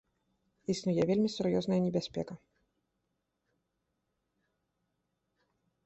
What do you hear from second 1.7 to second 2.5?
небяспека.